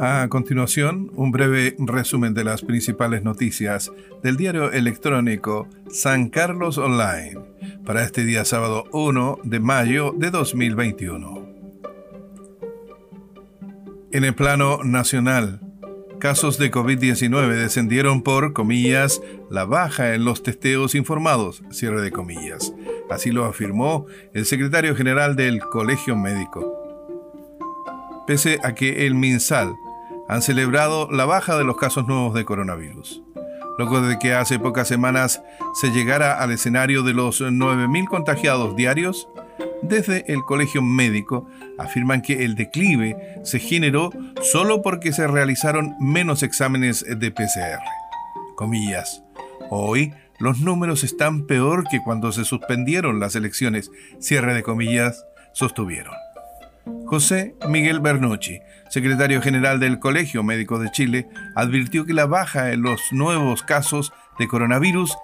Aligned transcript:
A 0.00 0.28
continuación, 0.28 1.10
un 1.16 1.32
breve 1.32 1.74
resumen 1.76 2.32
de 2.32 2.44
las 2.44 2.62
principales 2.62 3.24
noticias 3.24 3.90
del 4.22 4.36
diario 4.36 4.70
electrónico 4.70 5.66
San 5.90 6.28
Carlos 6.28 6.78
Online 6.78 7.36
para 7.84 8.04
este 8.04 8.24
día 8.24 8.44
sábado 8.44 8.84
1 8.92 9.40
de 9.42 9.58
mayo 9.58 10.14
de 10.16 10.30
2021. 10.30 11.48
En 14.12 14.22
el 14.22 14.36
plano 14.36 14.84
nacional, 14.84 15.58
casos 16.20 16.58
de 16.58 16.70
COVID-19 16.70 17.56
descendieron 17.56 18.22
por, 18.22 18.52
comillas, 18.52 19.20
la 19.50 19.64
baja 19.64 20.14
en 20.14 20.24
los 20.24 20.44
testeos 20.44 20.94
informados, 20.94 21.64
cierre 21.72 22.02
de 22.02 22.12
comillas. 22.12 22.72
Así 23.10 23.32
lo 23.32 23.46
afirmó 23.46 24.06
el 24.32 24.46
secretario 24.46 24.94
general 24.94 25.34
del 25.34 25.58
Colegio 25.58 26.14
Médico. 26.14 26.76
Pese 28.28 28.60
a 28.62 28.74
que 28.74 29.06
el 29.06 29.16
MinSal 29.16 29.74
han 30.28 30.42
celebrado 30.42 31.10
la 31.10 31.24
baja 31.24 31.56
de 31.56 31.64
los 31.64 31.76
casos 31.76 32.06
nuevos 32.06 32.34
de 32.34 32.44
coronavirus. 32.44 33.22
Luego 33.78 34.00
de 34.00 34.18
que 34.18 34.34
hace 34.34 34.58
pocas 34.58 34.88
semanas 34.88 35.40
se 35.74 35.90
llegara 35.90 36.38
al 36.38 36.50
escenario 36.50 37.02
de 37.02 37.14
los 37.14 37.40
9.000 37.40 38.08
contagiados 38.08 38.76
diarios, 38.76 39.28
desde 39.82 40.30
el 40.32 40.42
Colegio 40.42 40.82
Médico 40.82 41.48
afirman 41.78 42.20
que 42.20 42.44
el 42.44 42.56
declive 42.56 43.16
se 43.44 43.58
generó 43.60 44.10
solo 44.42 44.82
porque 44.82 45.12
se 45.12 45.26
realizaron 45.26 45.94
menos 46.00 46.42
exámenes 46.42 47.04
de 47.08 47.30
PCR. 47.30 47.80
Comillas. 48.56 49.22
Hoy 49.70 50.12
los 50.40 50.60
números 50.60 51.04
están 51.04 51.46
peor 51.46 51.84
que 51.88 52.00
cuando 52.02 52.32
se 52.32 52.44
suspendieron 52.44 53.20
las 53.20 53.36
elecciones. 53.36 53.90
Cierre 54.18 54.54
de 54.54 54.62
comillas, 54.62 55.24
sostuvieron. 55.52 56.14
José 57.08 57.54
Miguel 57.66 58.00
Bernucci, 58.00 58.60
secretario 58.90 59.40
general 59.40 59.80
del 59.80 59.98
Colegio 59.98 60.42
Médico 60.42 60.78
de 60.78 60.90
Chile, 60.90 61.26
advirtió 61.54 62.04
que 62.04 62.12
la 62.12 62.26
baja 62.26 62.70
en 62.72 62.82
los 62.82 63.00
nuevos 63.12 63.62
casos 63.62 64.12
de 64.38 64.46
coronavirus 64.46 65.16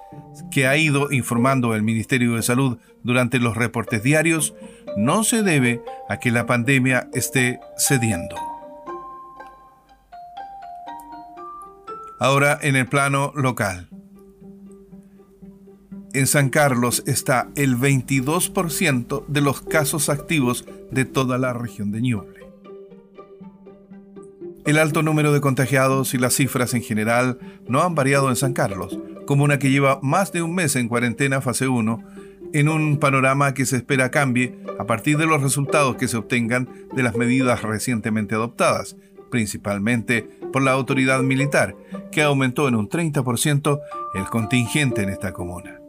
que 0.50 0.66
ha 0.66 0.78
ido 0.78 1.12
informando 1.12 1.74
el 1.74 1.82
Ministerio 1.82 2.36
de 2.36 2.42
Salud 2.42 2.78
durante 3.02 3.38
los 3.38 3.54
reportes 3.54 4.02
diarios 4.02 4.54
no 4.96 5.24
se 5.24 5.42
debe 5.42 5.82
a 6.08 6.18
que 6.18 6.30
la 6.30 6.46
pandemia 6.46 7.08
esté 7.12 7.60
cediendo. 7.76 8.36
Ahora 12.18 12.58
en 12.62 12.76
el 12.76 12.86
plano 12.86 13.30
local. 13.34 13.93
En 16.14 16.28
San 16.28 16.48
Carlos 16.48 17.02
está 17.06 17.48
el 17.56 17.76
22% 17.76 19.26
de 19.26 19.40
los 19.40 19.62
casos 19.62 20.08
activos 20.08 20.64
de 20.92 21.04
toda 21.04 21.38
la 21.38 21.52
región 21.52 21.90
de 21.90 22.02
Ñuble. 22.02 22.38
El 24.64 24.78
alto 24.78 25.02
número 25.02 25.32
de 25.32 25.40
contagiados 25.40 26.14
y 26.14 26.18
las 26.18 26.34
cifras 26.34 26.72
en 26.72 26.82
general 26.82 27.40
no 27.66 27.82
han 27.82 27.96
variado 27.96 28.28
en 28.28 28.36
San 28.36 28.52
Carlos, 28.52 28.96
como 29.26 29.42
una 29.42 29.58
que 29.58 29.72
lleva 29.72 29.98
más 30.02 30.30
de 30.30 30.42
un 30.42 30.54
mes 30.54 30.76
en 30.76 30.86
cuarentena 30.86 31.40
fase 31.40 31.66
1, 31.66 32.04
en 32.52 32.68
un 32.68 32.98
panorama 32.98 33.52
que 33.52 33.66
se 33.66 33.78
espera 33.78 34.12
cambie 34.12 34.56
a 34.78 34.86
partir 34.86 35.18
de 35.18 35.26
los 35.26 35.42
resultados 35.42 35.96
que 35.96 36.06
se 36.06 36.16
obtengan 36.16 36.68
de 36.94 37.02
las 37.02 37.16
medidas 37.16 37.62
recientemente 37.62 38.36
adoptadas, 38.36 38.94
principalmente 39.32 40.28
por 40.52 40.62
la 40.62 40.70
autoridad 40.70 41.22
militar, 41.22 41.74
que 42.12 42.22
aumentó 42.22 42.68
en 42.68 42.76
un 42.76 42.88
30% 42.88 43.80
el 44.14 44.24
contingente 44.26 45.02
en 45.02 45.08
esta 45.08 45.32
comuna. 45.32 45.80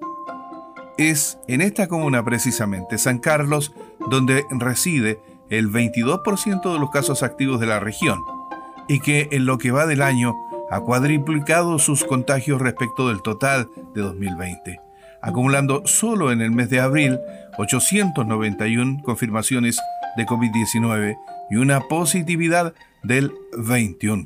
Es 0.98 1.38
en 1.48 1.62
esta 1.62 1.88
comuna 1.88 2.24
precisamente, 2.24 2.98
San 2.98 3.20
Carlos, 3.20 3.74
donde 4.10 4.46
reside 4.50 5.20
el 5.50 5.70
22% 5.70 6.74
de 6.74 6.80
los 6.80 6.90
casos 6.90 7.22
activos 7.22 7.60
de 7.60 7.66
la 7.66 7.80
región 7.82 8.20
y 8.88 9.02
que 9.02 9.28
en 9.32 9.46
lo 9.46 9.58
que 9.58 9.72
va 9.72 9.86
del 9.88 10.02
año 10.02 10.34
ha 10.72 10.80
cuadriplicado 10.80 11.80
sus 11.80 12.06
contagios 12.06 12.62
respecto 12.62 13.10
del 13.10 13.22
total 13.22 13.70
de 13.94 14.02
2020, 14.02 14.80
acumulando 15.22 15.86
solo 15.86 16.32
en 16.32 16.42
el 16.42 16.52
mes 16.52 16.70
de 16.70 16.80
abril 16.80 17.20
891 17.58 19.04
confirmaciones 19.04 19.80
de 20.16 20.26
COVID-19 20.26 21.18
y 21.52 21.56
una 21.58 21.82
positividad 21.82 22.74
del 23.04 23.34
21%. 23.54 24.26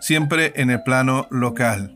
Siempre 0.00 0.52
en 0.56 0.70
el 0.70 0.82
plano 0.82 1.26
local, 1.30 1.94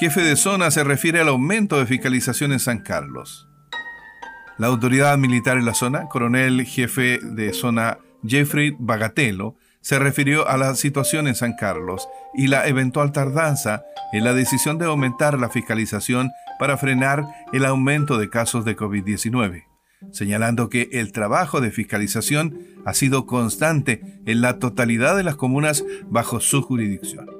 Jefe 0.00 0.22
de 0.22 0.36
zona 0.36 0.70
se 0.70 0.82
refiere 0.82 1.20
al 1.20 1.28
aumento 1.28 1.78
de 1.78 1.84
fiscalización 1.84 2.52
en 2.52 2.58
San 2.58 2.78
Carlos. 2.78 3.46
La 4.56 4.68
autoridad 4.68 5.18
militar 5.18 5.58
en 5.58 5.66
la 5.66 5.74
zona, 5.74 6.08
coronel 6.08 6.64
jefe 6.64 7.18
de 7.22 7.52
zona 7.52 7.98
Jeffrey 8.26 8.74
Bagatelo, 8.78 9.56
se 9.82 9.98
refirió 9.98 10.48
a 10.48 10.56
la 10.56 10.74
situación 10.74 11.28
en 11.28 11.34
San 11.34 11.52
Carlos 11.54 12.08
y 12.32 12.46
la 12.46 12.66
eventual 12.66 13.12
tardanza 13.12 13.82
en 14.14 14.24
la 14.24 14.32
decisión 14.32 14.78
de 14.78 14.86
aumentar 14.86 15.38
la 15.38 15.50
fiscalización 15.50 16.30
para 16.58 16.78
frenar 16.78 17.26
el 17.52 17.66
aumento 17.66 18.16
de 18.16 18.30
casos 18.30 18.64
de 18.64 18.78
COVID-19, 18.78 19.64
señalando 20.12 20.70
que 20.70 20.88
el 20.92 21.12
trabajo 21.12 21.60
de 21.60 21.72
fiscalización 21.72 22.58
ha 22.86 22.94
sido 22.94 23.26
constante 23.26 24.00
en 24.24 24.40
la 24.40 24.58
totalidad 24.58 25.14
de 25.14 25.24
las 25.24 25.36
comunas 25.36 25.84
bajo 26.08 26.40
su 26.40 26.62
jurisdicción. 26.62 27.39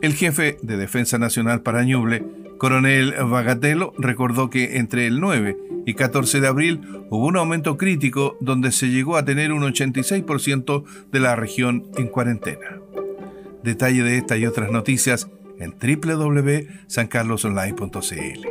El 0.00 0.14
jefe 0.14 0.58
de 0.62 0.76
Defensa 0.76 1.18
Nacional 1.18 1.62
para 1.62 1.82
Ñuble, 1.82 2.24
coronel 2.58 3.16
Bagatelo, 3.24 3.92
recordó 3.98 4.48
que 4.48 4.78
entre 4.78 5.08
el 5.08 5.18
9 5.18 5.56
y 5.86 5.94
14 5.94 6.40
de 6.40 6.46
abril 6.46 6.82
hubo 7.10 7.26
un 7.26 7.36
aumento 7.36 7.76
crítico 7.76 8.36
donde 8.40 8.70
se 8.70 8.90
llegó 8.90 9.16
a 9.16 9.24
tener 9.24 9.52
un 9.52 9.62
86% 9.62 10.84
de 11.10 11.20
la 11.20 11.34
región 11.34 11.90
en 11.96 12.06
cuarentena. 12.08 12.78
Detalle 13.64 14.04
de 14.04 14.18
esta 14.18 14.36
y 14.36 14.46
otras 14.46 14.70
noticias 14.70 15.28
en 15.58 15.72
www.sancarlosonline.cl. 15.72 18.48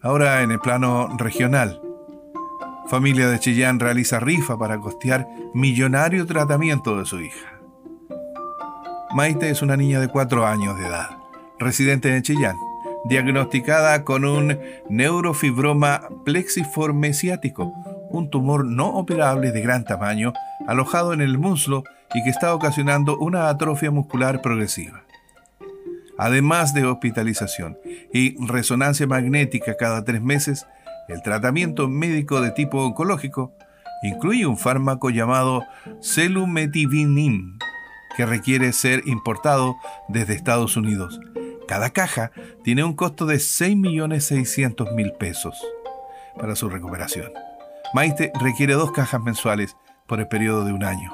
Ahora 0.00 0.42
en 0.42 0.50
el 0.50 0.58
plano 0.58 1.16
regional. 1.16 1.80
Familia 2.88 3.28
de 3.28 3.38
Chillán 3.38 3.78
realiza 3.78 4.18
rifa 4.20 4.58
para 4.58 4.78
costear 4.78 5.26
millonario 5.54 6.26
tratamiento 6.26 6.98
de 6.98 7.06
su 7.06 7.20
hija. 7.20 7.53
Maite 9.14 9.48
es 9.48 9.62
una 9.62 9.76
niña 9.76 10.00
de 10.00 10.08
4 10.08 10.44
años 10.44 10.76
de 10.76 10.88
edad, 10.88 11.18
residente 11.60 12.12
en 12.16 12.24
Chillán, 12.24 12.56
diagnosticada 13.04 14.02
con 14.02 14.24
un 14.24 14.58
neurofibroma 14.90 16.08
plexiforme 16.24 17.14
ciático, 17.14 17.72
un 18.10 18.28
tumor 18.28 18.64
no 18.64 18.88
operable 18.88 19.52
de 19.52 19.60
gran 19.60 19.84
tamaño 19.84 20.32
alojado 20.66 21.12
en 21.12 21.20
el 21.20 21.38
muslo 21.38 21.84
y 22.12 22.24
que 22.24 22.30
está 22.30 22.52
ocasionando 22.56 23.16
una 23.16 23.48
atrofia 23.48 23.92
muscular 23.92 24.42
progresiva. 24.42 25.04
Además 26.18 26.74
de 26.74 26.84
hospitalización 26.84 27.78
y 28.12 28.34
resonancia 28.44 29.06
magnética 29.06 29.76
cada 29.76 30.02
tres 30.02 30.22
meses, 30.22 30.66
el 31.06 31.22
tratamiento 31.22 31.86
médico 31.88 32.40
de 32.40 32.50
tipo 32.50 32.84
oncológico 32.84 33.52
incluye 34.02 34.44
un 34.44 34.58
fármaco 34.58 35.10
llamado 35.10 35.62
celumetivinin 36.00 37.60
que 38.16 38.26
requiere 38.26 38.72
ser 38.72 39.02
importado 39.06 39.76
desde 40.08 40.34
Estados 40.34 40.76
Unidos. 40.76 41.20
Cada 41.66 41.90
caja 41.90 42.30
tiene 42.62 42.84
un 42.84 42.94
costo 42.94 43.26
de 43.26 43.36
6.600.000 43.36 45.16
pesos 45.16 45.56
para 46.38 46.56
su 46.56 46.68
recuperación. 46.68 47.32
Maite 47.94 48.32
requiere 48.40 48.74
dos 48.74 48.92
cajas 48.92 49.22
mensuales 49.22 49.76
por 50.06 50.20
el 50.20 50.28
periodo 50.28 50.64
de 50.64 50.72
un 50.72 50.84
año. 50.84 51.12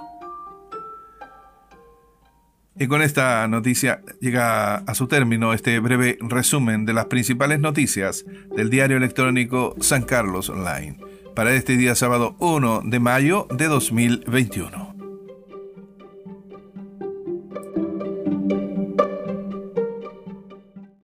Y 2.77 2.87
con 2.87 3.03
esta 3.03 3.47
noticia 3.47 4.01
llega 4.21 4.77
a 4.77 4.95
su 4.95 5.07
término 5.07 5.53
este 5.53 5.79
breve 5.81 6.17
resumen 6.21 6.87
de 6.87 6.95
las 6.95 7.07
principales 7.07 7.61
noticias 7.61 8.25
del 8.57 8.71
diario 8.71 8.97
electrónico 8.97 9.75
San 9.81 10.03
Carlos 10.03 10.49
Online 10.49 10.99
para 11.35 11.53
este 11.53 11.77
día 11.77 11.95
sábado 11.95 12.37
1 12.39 12.83
de 12.87 13.01
mayo 13.01 13.47
de 13.51 13.67
2021. 13.67 14.90